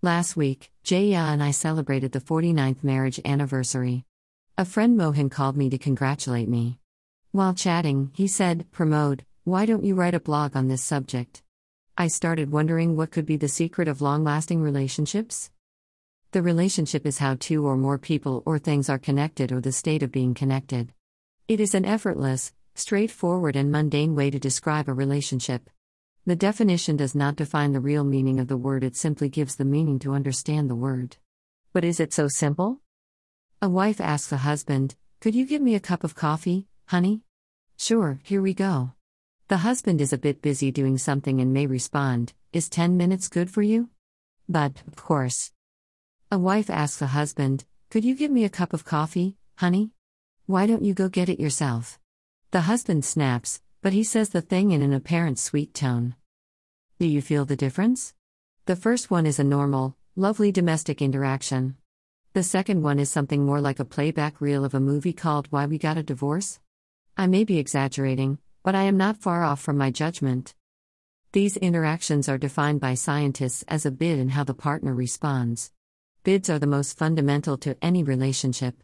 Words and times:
Last 0.00 0.36
week, 0.36 0.70
Jaya 0.84 1.26
and 1.32 1.42
I 1.42 1.50
celebrated 1.50 2.12
the 2.12 2.20
49th 2.20 2.84
marriage 2.84 3.20
anniversary. 3.24 4.04
A 4.56 4.64
friend 4.64 4.96
Mohan 4.96 5.28
called 5.28 5.56
me 5.56 5.68
to 5.70 5.76
congratulate 5.76 6.48
me. 6.48 6.78
While 7.32 7.52
chatting, 7.52 8.12
he 8.14 8.28
said, 8.28 8.66
Pramod, 8.70 9.22
why 9.42 9.66
don't 9.66 9.84
you 9.84 9.96
write 9.96 10.14
a 10.14 10.20
blog 10.20 10.54
on 10.54 10.68
this 10.68 10.84
subject? 10.84 11.42
I 11.96 12.06
started 12.06 12.52
wondering 12.52 12.94
what 12.94 13.10
could 13.10 13.26
be 13.26 13.36
the 13.36 13.48
secret 13.48 13.88
of 13.88 14.00
long 14.00 14.22
lasting 14.22 14.62
relationships. 14.62 15.50
The 16.30 16.42
relationship 16.42 17.04
is 17.04 17.18
how 17.18 17.34
two 17.34 17.66
or 17.66 17.76
more 17.76 17.98
people 17.98 18.44
or 18.46 18.60
things 18.60 18.88
are 18.88 19.00
connected 19.00 19.50
or 19.50 19.60
the 19.60 19.72
state 19.72 20.04
of 20.04 20.12
being 20.12 20.32
connected. 20.32 20.92
It 21.48 21.58
is 21.58 21.74
an 21.74 21.84
effortless, 21.84 22.52
straightforward, 22.76 23.56
and 23.56 23.72
mundane 23.72 24.14
way 24.14 24.30
to 24.30 24.38
describe 24.38 24.88
a 24.88 24.94
relationship. 24.94 25.68
The 26.28 26.36
definition 26.36 26.98
does 26.98 27.14
not 27.14 27.36
define 27.36 27.72
the 27.72 27.80
real 27.80 28.04
meaning 28.04 28.38
of 28.38 28.48
the 28.48 28.56
word, 28.58 28.84
it 28.84 28.94
simply 28.94 29.30
gives 29.30 29.56
the 29.56 29.64
meaning 29.64 29.98
to 30.00 30.12
understand 30.12 30.68
the 30.68 30.74
word. 30.74 31.16
But 31.72 31.84
is 31.84 32.00
it 32.00 32.12
so 32.12 32.28
simple? 32.28 32.82
A 33.62 33.68
wife 33.70 33.98
asks 33.98 34.30
a 34.30 34.36
husband, 34.36 34.94
Could 35.22 35.34
you 35.34 35.46
give 35.46 35.62
me 35.62 35.74
a 35.74 35.80
cup 35.80 36.04
of 36.04 36.14
coffee, 36.14 36.66
honey? 36.88 37.22
Sure, 37.78 38.20
here 38.24 38.42
we 38.42 38.52
go. 38.52 38.92
The 39.48 39.64
husband 39.64 40.02
is 40.02 40.12
a 40.12 40.18
bit 40.18 40.42
busy 40.42 40.70
doing 40.70 40.98
something 40.98 41.40
and 41.40 41.54
may 41.54 41.66
respond, 41.66 42.34
Is 42.52 42.68
10 42.68 42.98
minutes 42.98 43.28
good 43.28 43.50
for 43.50 43.62
you? 43.62 43.88
But, 44.46 44.82
of 44.86 44.96
course. 44.96 45.52
A 46.30 46.38
wife 46.38 46.68
asks 46.68 47.00
a 47.00 47.06
husband, 47.06 47.64
Could 47.88 48.04
you 48.04 48.14
give 48.14 48.30
me 48.30 48.44
a 48.44 48.50
cup 48.50 48.74
of 48.74 48.84
coffee, 48.84 49.38
honey? 49.56 49.92
Why 50.44 50.66
don't 50.66 50.84
you 50.84 50.92
go 50.92 51.08
get 51.08 51.30
it 51.30 51.40
yourself? 51.40 51.98
The 52.50 52.68
husband 52.68 53.06
snaps, 53.06 53.62
but 53.80 53.92
he 53.92 54.02
says 54.02 54.30
the 54.30 54.40
thing 54.40 54.72
in 54.72 54.82
an 54.82 54.92
apparent 54.92 55.38
sweet 55.38 55.72
tone. 55.72 56.14
Do 56.98 57.06
you 57.06 57.22
feel 57.22 57.44
the 57.44 57.56
difference? 57.56 58.14
The 58.66 58.76
first 58.76 59.10
one 59.10 59.24
is 59.24 59.38
a 59.38 59.44
normal, 59.44 59.96
lovely 60.16 60.50
domestic 60.50 61.00
interaction. 61.00 61.76
The 62.34 62.42
second 62.42 62.82
one 62.82 62.98
is 62.98 63.10
something 63.10 63.46
more 63.46 63.60
like 63.60 63.80
a 63.80 63.84
playback 63.84 64.40
reel 64.40 64.64
of 64.64 64.74
a 64.74 64.80
movie 64.80 65.12
called 65.12 65.46
Why 65.50 65.66
We 65.66 65.78
Got 65.78 65.96
a 65.96 66.02
Divorce. 66.02 66.60
I 67.16 67.26
may 67.26 67.44
be 67.44 67.58
exaggerating, 67.58 68.38
but 68.62 68.74
I 68.74 68.82
am 68.82 68.96
not 68.96 69.16
far 69.16 69.44
off 69.44 69.60
from 69.60 69.78
my 69.78 69.90
judgment. 69.90 70.54
These 71.32 71.56
interactions 71.56 72.28
are 72.28 72.38
defined 72.38 72.80
by 72.80 72.94
scientists 72.94 73.64
as 73.68 73.86
a 73.86 73.90
bid 73.90 74.18
and 74.18 74.32
how 74.32 74.44
the 74.44 74.54
partner 74.54 74.94
responds. 74.94 75.72
Bids 76.24 76.50
are 76.50 76.58
the 76.58 76.66
most 76.66 76.98
fundamental 76.98 77.56
to 77.58 77.76
any 77.80 78.02
relationship. 78.02 78.82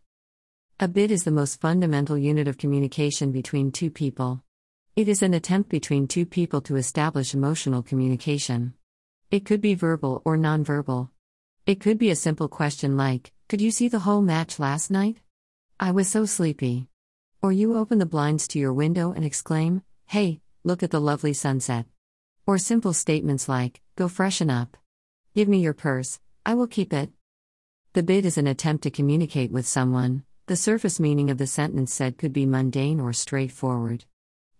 A 0.78 0.88
bid 0.88 1.10
is 1.10 1.24
the 1.24 1.30
most 1.30 1.60
fundamental 1.60 2.16
unit 2.16 2.48
of 2.48 2.58
communication 2.58 3.32
between 3.32 3.72
two 3.72 3.90
people. 3.90 4.42
It 4.96 5.08
is 5.08 5.24
an 5.24 5.34
attempt 5.34 5.70
between 5.70 6.06
two 6.06 6.24
people 6.24 6.60
to 6.60 6.76
establish 6.76 7.34
emotional 7.34 7.82
communication. 7.82 8.74
It 9.28 9.44
could 9.44 9.60
be 9.60 9.74
verbal 9.74 10.22
or 10.24 10.36
nonverbal. 10.36 11.08
It 11.66 11.80
could 11.80 11.98
be 11.98 12.10
a 12.10 12.16
simple 12.16 12.46
question 12.46 12.96
like, 12.96 13.32
Could 13.48 13.60
you 13.60 13.72
see 13.72 13.88
the 13.88 13.98
whole 14.06 14.22
match 14.22 14.60
last 14.60 14.92
night? 14.92 15.16
I 15.80 15.90
was 15.90 16.06
so 16.06 16.26
sleepy. 16.26 16.86
Or 17.42 17.50
you 17.50 17.76
open 17.76 17.98
the 17.98 18.06
blinds 18.06 18.46
to 18.48 18.60
your 18.60 18.72
window 18.72 19.10
and 19.10 19.24
exclaim, 19.24 19.82
Hey, 20.06 20.40
look 20.62 20.84
at 20.84 20.92
the 20.92 21.00
lovely 21.00 21.32
sunset. 21.32 21.86
Or 22.46 22.56
simple 22.56 22.92
statements 22.92 23.48
like, 23.48 23.80
Go 23.96 24.06
freshen 24.06 24.48
up. 24.48 24.76
Give 25.34 25.48
me 25.48 25.58
your 25.58 25.74
purse, 25.74 26.20
I 26.46 26.54
will 26.54 26.68
keep 26.68 26.92
it. 26.92 27.10
The 27.94 28.04
bid 28.04 28.24
is 28.24 28.38
an 28.38 28.46
attempt 28.46 28.84
to 28.84 28.92
communicate 28.92 29.50
with 29.50 29.66
someone. 29.66 30.22
The 30.46 30.54
surface 30.54 31.00
meaning 31.00 31.30
of 31.30 31.38
the 31.38 31.48
sentence 31.48 31.92
said 31.92 32.16
could 32.16 32.32
be 32.32 32.46
mundane 32.46 33.00
or 33.00 33.12
straightforward. 33.12 34.04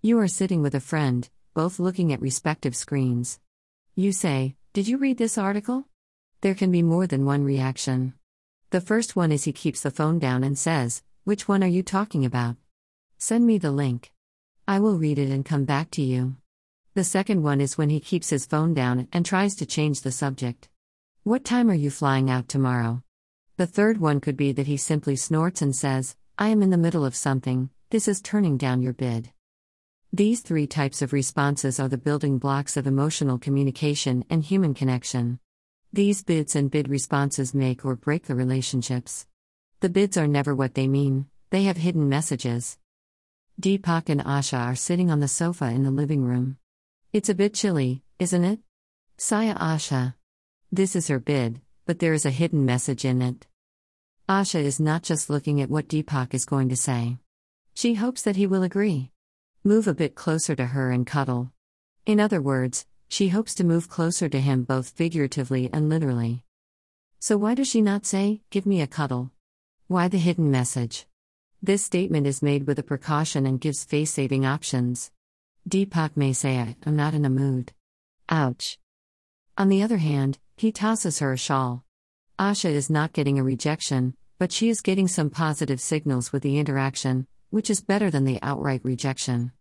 You 0.05 0.19
are 0.19 0.28
sitting 0.28 0.60
with 0.60 0.74
a 0.74 0.80
friend, 0.80 1.27
both 1.55 1.78
looking 1.78 2.12
at 2.12 2.20
respective 2.20 2.77
screens. 2.77 3.41
You 3.94 4.12
say, 4.12 4.55
Did 4.74 4.86
you 4.86 4.98
read 4.98 5.16
this 5.16 5.38
article? 5.38 5.88
There 6.42 6.55
can 6.55 6.70
be 6.70 6.83
more 6.83 7.06
than 7.06 7.24
one 7.24 7.42
reaction. 7.42 8.12
The 8.69 8.82
first 8.82 9.16
one 9.16 9.32
is 9.32 9.44
he 9.44 9.52
keeps 9.55 9.80
the 9.80 9.91
phone 9.91 10.19
down 10.19 10.44
and 10.44 10.58
says, 10.58 11.02
Which 11.25 11.48
one 11.48 11.64
are 11.64 11.75
you 11.77 11.82
talking 11.82 12.22
about? 12.22 12.56
Send 13.16 13.47
me 13.47 13.56
the 13.56 13.70
link. 13.70 14.12
I 14.69 14.78
will 14.78 14.98
read 14.98 15.19
it 15.19 15.31
and 15.31 15.43
come 15.43 15.64
back 15.64 15.91
to 15.93 16.03
you. 16.03 16.37
The 16.93 17.03
second 17.03 17.43
one 17.43 17.62
is 17.62 17.78
when 17.78 17.88
he 17.88 17.98
keeps 17.98 18.28
his 18.28 18.44
phone 18.44 18.75
down 18.75 19.09
and 19.10 19.25
tries 19.25 19.54
to 19.54 19.64
change 19.64 20.03
the 20.03 20.12
subject. 20.12 20.69
What 21.22 21.47
time 21.47 21.70
are 21.70 21.81
you 21.82 21.88
flying 21.88 22.28
out 22.28 22.47
tomorrow? 22.47 23.03
The 23.56 23.66
third 23.66 24.03
one 24.03 24.20
could 24.20 24.37
be 24.37 24.53
that 24.53 24.66
he 24.66 24.76
simply 24.76 25.16
snorts 25.16 25.62
and 25.62 25.75
says, 25.75 26.14
I 26.37 26.48
am 26.48 26.60
in 26.60 26.69
the 26.69 26.76
middle 26.76 27.06
of 27.06 27.16
something, 27.16 27.70
this 27.88 28.06
is 28.06 28.20
turning 28.20 28.59
down 28.59 28.82
your 28.82 28.93
bid. 28.93 29.31
These 30.14 30.42
three 30.42 30.69
types 30.69 31.02
of 31.02 31.12
responses 31.12 31.80
are 31.80 31.88
the 31.88 31.98
building 31.98 32.38
blocks 32.38 32.76
of 32.76 32.86
emotional 32.86 33.36
communication 33.36 34.25
and 34.30 34.44
human 34.44 34.72
connection. 34.72 35.41
These 35.92 36.22
bids 36.22 36.54
and 36.54 36.70
bid 36.70 36.88
responses 36.88 37.52
make 37.52 37.84
or 37.84 37.97
break 37.97 38.26
the 38.26 38.36
relationships. 38.36 39.26
The 39.80 39.88
bids 39.88 40.16
are 40.16 40.28
never 40.28 40.54
what 40.54 40.75
they 40.75 40.86
mean, 40.86 41.26
they 41.50 41.64
have 41.64 41.78
hidden 41.78 42.08
messages. 42.08 42.78
Deepak 43.60 44.08
and 44.08 44.20
Asha 44.20 44.60
are 44.60 44.76
sitting 44.76 45.10
on 45.10 45.19
the 45.19 45.26
sofa 45.26 45.64
in 45.64 45.82
the 45.82 45.91
living 45.91 46.22
room. 46.22 46.58
It's 47.12 47.28
a 47.28 47.34
bit 47.34 47.52
chilly, 47.52 48.04
isn't 48.20 48.44
it? 48.44 48.60
Saya 49.16 49.56
Asha. 49.56 50.14
This 50.70 50.94
is 50.94 51.08
her 51.08 51.19
bid, 51.19 51.60
but 51.86 51.98
there 51.98 52.14
is 52.14 52.25
a 52.25 52.31
hidden 52.31 52.64
message 52.64 53.04
in 53.04 53.20
it. 53.20 53.48
Asha 54.28 54.62
is 54.62 54.78
not 54.78 55.02
just 55.02 55.28
looking 55.28 55.60
at 55.60 55.70
what 55.70 55.88
Deepak 55.88 56.34
is 56.34 56.44
going 56.44 56.69
to 56.69 56.76
say. 56.76 57.19
She 57.75 57.94
hopes 57.94 58.22
that 58.22 58.36
he 58.36 58.46
will 58.46 58.62
agree. 58.62 59.10
Move 59.66 59.88
a 59.88 59.94
bit 59.94 60.14
closer 60.14 60.54
to 60.54 60.66
her 60.66 60.91
and 60.91 61.06
cuddle. 61.06 61.50
In 62.04 62.20
other 62.20 62.42
words, 62.42 62.84
she 63.08 63.28
hopes 63.28 63.54
to 63.54 63.64
move 63.64 63.88
closer 63.88 64.28
to 64.28 64.38
him 64.38 64.62
both 64.62 64.91
figuratively 64.91 65.70
and 65.72 65.88
literally. 65.88 66.44
So, 67.19 67.38
why 67.38 67.54
does 67.54 67.69
she 67.69 67.80
not 67.80 68.04
say, 68.04 68.42
Give 68.50 68.66
me 68.66 68.82
a 68.82 68.86
cuddle? 68.86 69.30
Why 69.86 70.08
the 70.08 70.19
hidden 70.19 70.50
message? 70.50 71.06
This 71.62 71.82
statement 71.82 72.26
is 72.26 72.42
made 72.42 72.66
with 72.66 72.78
a 72.78 72.82
precaution 72.82 73.47
and 73.47 73.58
gives 73.58 73.84
face 73.84 74.10
saving 74.10 74.44
options. 74.44 75.10
Deepak 75.66 76.14
may 76.14 76.34
say, 76.34 76.76
I'm 76.84 76.94
not 76.94 77.14
in 77.14 77.25
a 77.25 77.31
mood. 77.31 77.72
Ouch. 78.28 78.78
On 79.56 79.70
the 79.70 79.82
other 79.82 79.96
hand, 79.96 80.38
he 80.58 80.72
tosses 80.72 81.20
her 81.20 81.32
a 81.32 81.38
shawl. 81.38 81.84
Asha 82.38 82.69
is 82.69 82.91
not 82.91 83.14
getting 83.14 83.38
a 83.38 83.42
rejection, 83.42 84.14
but 84.38 84.52
she 84.52 84.69
is 84.69 84.82
getting 84.82 85.08
some 85.08 85.31
positive 85.31 85.81
signals 85.81 86.34
with 86.34 86.42
the 86.42 86.58
interaction, 86.58 87.28
which 87.54 87.70
is 87.70 87.81
better 87.81 88.10
than 88.10 88.25
the 88.25 88.41
outright 88.42 88.81
rejection. 88.82 89.53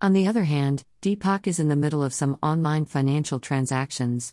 On 0.00 0.14
the 0.14 0.26
other 0.26 0.44
hand, 0.44 0.82
Deepak 1.02 1.46
is 1.46 1.60
in 1.60 1.68
the 1.68 1.76
middle 1.76 2.02
of 2.02 2.14
some 2.14 2.38
online 2.42 2.86
financial 2.86 3.38
transactions. 3.38 4.32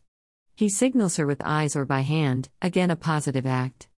He 0.56 0.70
signals 0.70 1.18
her 1.18 1.28
with 1.28 1.42
eyes 1.44 1.76
or 1.76 1.84
by 1.84 2.02
hand, 2.02 2.48
again 2.62 2.90
a 2.90 2.96
positive 2.96 3.46
act. 3.46 3.90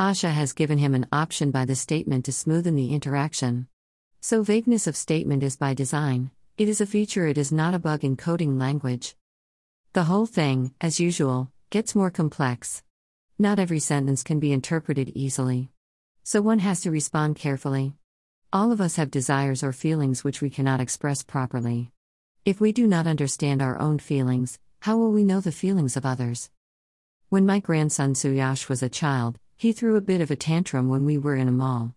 Asha 0.00 0.30
has 0.30 0.54
given 0.54 0.78
him 0.78 0.94
an 0.94 1.06
option 1.12 1.50
by 1.50 1.66
the 1.66 1.74
statement 1.74 2.24
to 2.24 2.30
smoothen 2.30 2.74
the 2.74 2.94
interaction. 2.94 3.68
So, 4.22 4.42
vagueness 4.42 4.86
of 4.86 4.96
statement 4.96 5.42
is 5.42 5.58
by 5.58 5.74
design, 5.74 6.30
it 6.56 6.66
is 6.66 6.80
a 6.80 6.86
feature, 6.86 7.26
it 7.26 7.36
is 7.36 7.52
not 7.52 7.74
a 7.74 7.78
bug 7.78 8.02
in 8.02 8.16
coding 8.16 8.58
language. 8.58 9.14
The 9.92 10.04
whole 10.04 10.24
thing, 10.24 10.72
as 10.80 10.98
usual, 10.98 11.52
gets 11.68 11.94
more 11.94 12.10
complex. 12.10 12.82
Not 13.38 13.58
every 13.58 13.78
sentence 13.80 14.22
can 14.22 14.40
be 14.40 14.54
interpreted 14.54 15.12
easily. 15.14 15.68
So, 16.22 16.40
one 16.40 16.60
has 16.60 16.80
to 16.80 16.90
respond 16.90 17.36
carefully. 17.36 17.94
All 18.54 18.70
of 18.70 18.80
us 18.80 18.94
have 18.94 19.10
desires 19.10 19.64
or 19.64 19.72
feelings 19.72 20.22
which 20.22 20.40
we 20.40 20.48
cannot 20.48 20.78
express 20.78 21.24
properly. 21.24 21.90
If 22.44 22.60
we 22.60 22.70
do 22.70 22.86
not 22.86 23.04
understand 23.04 23.60
our 23.60 23.80
own 23.80 23.98
feelings, 23.98 24.60
how 24.82 24.96
will 24.96 25.10
we 25.10 25.24
know 25.24 25.40
the 25.40 25.50
feelings 25.50 25.96
of 25.96 26.06
others? 26.06 26.50
When 27.30 27.46
my 27.46 27.58
grandson 27.58 28.14
Suyash 28.14 28.68
was 28.68 28.80
a 28.80 28.88
child, 28.88 29.40
he 29.56 29.72
threw 29.72 29.96
a 29.96 30.00
bit 30.00 30.20
of 30.20 30.30
a 30.30 30.36
tantrum 30.36 30.88
when 30.88 31.04
we 31.04 31.18
were 31.18 31.34
in 31.34 31.48
a 31.48 31.50
mall. 31.50 31.96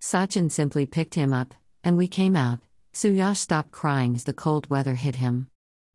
Sachin 0.00 0.48
simply 0.48 0.86
picked 0.86 1.16
him 1.16 1.32
up, 1.32 1.54
and 1.82 1.96
we 1.96 2.06
came 2.06 2.36
out. 2.36 2.60
Suyash 2.92 3.38
stopped 3.38 3.72
crying 3.72 4.14
as 4.14 4.22
the 4.22 4.32
cold 4.32 4.70
weather 4.70 4.94
hit 4.94 5.16
him. 5.16 5.48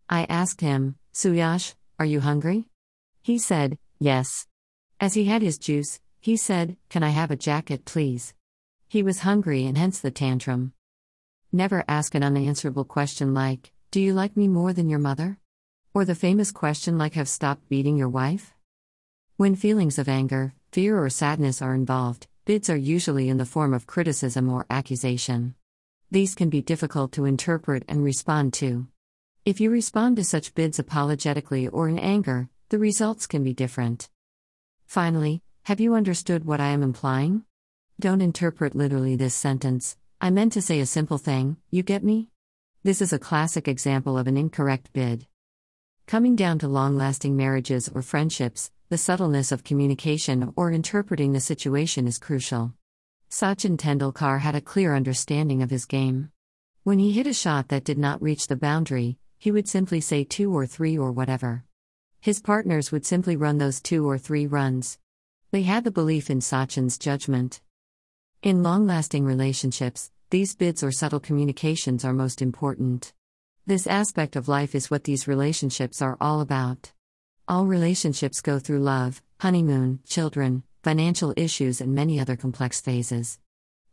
I 0.10 0.26
asked 0.26 0.60
him, 0.60 0.96
Suyash, 1.14 1.76
are 1.98 2.06
you 2.06 2.20
hungry? 2.20 2.66
He 3.22 3.38
said, 3.38 3.78
Yes. 3.98 4.46
As 5.00 5.14
he 5.14 5.24
had 5.24 5.42
his 5.42 5.58
juice, 5.58 6.02
he 6.20 6.36
said, 6.36 6.76
Can 6.90 7.02
I 7.02 7.12
have 7.12 7.32
a 7.32 7.38
jacket, 7.38 7.86
please? 7.86 8.34
He 8.92 9.04
was 9.04 9.20
hungry 9.20 9.66
and 9.66 9.78
hence 9.78 10.02
the 10.02 10.12
tantrum. 10.12 10.74
Never 11.50 11.86
ask 11.88 12.14
an 12.14 12.24
unanswerable 12.24 12.84
question 12.84 13.34
like, 13.34 13.72
Do 13.90 14.02
you 14.02 14.14
like 14.14 14.36
me 14.36 14.50
more 14.50 14.74
than 14.74 14.90
your 14.90 15.00
mother? 15.00 15.40
Or 15.94 16.04
the 16.04 16.14
famous 16.14 16.52
question 16.52 16.98
like, 16.98 17.14
Have 17.14 17.30
stopped 17.30 17.70
beating 17.70 17.96
your 17.96 18.10
wife? 18.10 18.54
When 19.38 19.56
feelings 19.56 19.98
of 19.98 20.10
anger, 20.10 20.56
fear, 20.74 21.02
or 21.02 21.10
sadness 21.10 21.62
are 21.62 21.74
involved, 21.74 22.28
bids 22.44 22.70
are 22.70 22.76
usually 22.76 23.30
in 23.30 23.38
the 23.38 23.46
form 23.46 23.74
of 23.74 23.88
criticism 23.88 24.50
or 24.50 24.66
accusation. 24.70 25.56
These 26.12 26.36
can 26.36 26.50
be 26.50 26.62
difficult 26.62 27.14
to 27.14 27.24
interpret 27.24 27.86
and 27.88 28.04
respond 28.04 28.52
to. 28.56 28.88
If 29.46 29.62
you 29.62 29.70
respond 29.70 30.18
to 30.18 30.26
such 30.26 30.54
bids 30.54 30.80
apologetically 30.80 31.66
or 31.70 31.88
in 31.88 31.98
anger, 31.98 32.50
the 32.68 32.78
results 32.78 33.26
can 33.26 33.42
be 33.42 33.54
different. 33.54 34.10
Finally, 34.86 35.44
have 35.64 35.80
you 35.80 35.96
understood 35.96 36.44
what 36.44 36.60
I 36.60 36.72
am 36.72 36.84
implying? 36.84 37.46
Don't 38.02 38.22
interpret 38.22 38.74
literally 38.74 39.16
this 39.16 39.36
sentence. 39.36 39.96
I 40.20 40.32
meant 40.32 40.54
to 40.54 40.62
say 40.64 40.80
a 40.80 40.88
simple 40.88 41.20
thing, 41.20 41.58
you 41.70 41.84
get 41.84 42.04
me? 42.04 42.30
This 42.82 43.00
is 43.00 43.14
a 43.14 43.20
classic 43.20 43.68
example 43.68 44.18
of 44.18 44.26
an 44.26 44.38
incorrect 44.38 44.92
bid. 44.92 45.28
Coming 46.08 46.36
down 46.36 46.58
to 46.60 46.68
long 46.68 46.98
lasting 46.98 47.38
marriages 47.38 47.88
or 47.94 48.02
friendships, 48.02 48.72
the 48.90 48.98
subtleness 48.98 49.52
of 49.52 49.64
communication 49.64 50.52
or 50.56 50.72
interpreting 50.72 51.34
the 51.34 51.40
situation 51.40 52.08
is 52.08 52.18
crucial. 52.18 52.74
Sachin 53.30 53.78
Tendulkar 53.78 54.40
had 54.40 54.56
a 54.56 54.62
clear 54.62 54.96
understanding 54.96 55.62
of 55.62 55.70
his 55.70 55.86
game. 55.86 56.32
When 56.82 56.98
he 56.98 57.12
hit 57.12 57.28
a 57.28 57.34
shot 57.34 57.68
that 57.68 57.84
did 57.84 58.00
not 58.00 58.20
reach 58.20 58.48
the 58.48 58.56
boundary, 58.56 59.20
he 59.38 59.52
would 59.52 59.70
simply 59.70 60.02
say 60.02 60.24
two 60.24 60.52
or 60.52 60.66
three 60.66 60.98
or 60.98 61.12
whatever. 61.12 61.66
His 62.20 62.42
partners 62.42 62.92
would 62.92 63.06
simply 63.06 63.36
run 63.36 63.60
those 63.60 63.80
two 63.80 64.10
or 64.10 64.18
three 64.18 64.48
runs. 64.48 64.98
They 65.52 65.62
had 65.62 65.84
the 65.84 65.92
belief 65.92 66.32
in 66.32 66.40
Sachin's 66.40 66.98
judgment. 66.98 67.62
In 68.44 68.64
long 68.64 68.88
lasting 68.88 69.24
relationships, 69.24 70.10
these 70.32 70.56
bids 70.56 70.82
or 70.82 70.92
subtle 70.92 71.20
communications 71.20 72.04
are 72.04 72.12
most 72.12 72.42
important. 72.42 73.14
This 73.68 73.86
aspect 73.86 74.36
of 74.36 74.48
life 74.48 74.74
is 74.74 74.90
what 74.90 75.04
these 75.04 75.28
relationships 75.28 76.02
are 76.02 76.18
all 76.20 76.42
about. 76.42 76.92
All 77.48 77.68
relationships 77.68 78.42
go 78.42 78.58
through 78.58 78.80
love, 78.80 79.22
honeymoon, 79.42 80.00
children, 80.08 80.64
financial 80.82 81.36
issues, 81.38 81.82
and 81.82 81.94
many 81.94 82.20
other 82.20 82.36
complex 82.36 82.82
phases. 82.82 83.38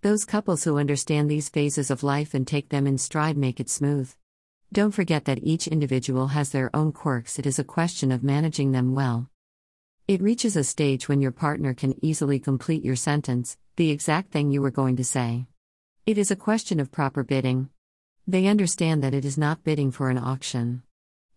Those 0.01 0.25
couples 0.25 0.65
who 0.65 0.79
understand 0.79 1.31
these 1.31 1.51
phases 1.51 1.91
of 1.91 2.03
life 2.03 2.33
and 2.33 2.47
take 2.47 2.71
them 2.71 2.87
in 2.87 2.97
stride 2.97 3.37
make 3.37 3.61
it 3.61 3.69
smooth. 3.69 4.11
Don't 4.73 4.93
forget 4.93 5.27
that 5.27 5.43
each 5.43 5.69
individual 5.69 6.29
has 6.29 6.53
their 6.53 6.75
own 6.75 6.93
quirks, 6.93 7.39
it 7.39 7.45
is 7.45 7.59
a 7.59 7.65
question 7.65 8.11
of 8.11 8.25
managing 8.25 8.73
them 8.73 8.95
well. 8.95 9.29
It 10.07 10.23
reaches 10.23 10.57
a 10.57 10.65
stage 10.65 11.07
when 11.07 11.21
your 11.21 11.33
partner 11.33 11.75
can 11.75 12.03
easily 12.03 12.39
complete 12.39 12.83
your 12.83 12.97
sentence, 12.97 13.59
the 13.79 13.93
exact 13.93 14.33
thing 14.33 14.51
you 14.51 14.61
were 14.61 14.73
going 14.73 14.97
to 14.97 15.05
say. 15.05 15.47
It 16.05 16.19
is 16.19 16.33
a 16.33 16.43
question 16.49 16.81
of 16.81 16.91
proper 16.91 17.23
bidding. 17.23 17.71
They 18.27 18.49
understand 18.49 19.05
that 19.05 19.15
it 19.15 19.25
is 19.25 19.39
not 19.39 19.63
bidding 19.63 19.93
for 19.93 20.11
an 20.11 20.19
auction. 20.19 20.83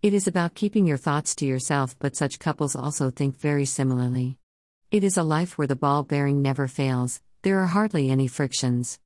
It 0.01 0.15
is 0.15 0.25
about 0.25 0.55
keeping 0.55 0.87
your 0.87 0.97
thoughts 0.97 1.35
to 1.35 1.45
yourself, 1.45 1.95
but 1.99 2.15
such 2.15 2.39
couples 2.39 2.75
also 2.75 3.11
think 3.11 3.37
very 3.37 3.65
similarly. 3.65 4.39
It 4.89 5.03
is 5.03 5.17
a 5.17 5.23
life 5.23 5.59
where 5.59 5.67
the 5.67 5.75
ball 5.75 6.01
bearing 6.01 6.41
never 6.41 6.67
fails, 6.67 7.21
there 7.43 7.59
are 7.59 7.67
hardly 7.67 8.09
any 8.09 8.25
frictions. 8.25 8.97